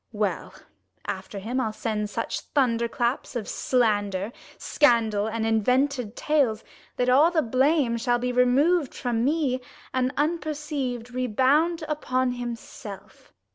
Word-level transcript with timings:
Well, 0.13 0.55
after 1.05 1.37
him 1.37 1.61
I'll 1.61 1.71
send 1.73 2.09
such 2.09 2.39
thunderclap? 2.39 3.35
Of 3.35 3.47
slander, 3.47 4.31
scandal, 4.57 5.27
and 5.27 5.45
invented 5.45 6.15
tales, 6.15 6.61
40 6.63 6.71
That 6.95 7.09
all 7.09 7.29
the 7.29 7.43
blame 7.43 7.97
shall 7.97 8.17
be 8.17 8.31
remov'd 8.33 8.95
from 8.95 9.23
me, 9.23 9.61
And 9.93 10.11
unperceiv'd 10.17 11.11
rebound 11.13 11.83
upon 11.87 12.31
himself. 12.31 13.31